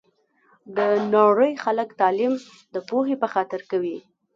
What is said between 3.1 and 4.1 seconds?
په خاطر کوي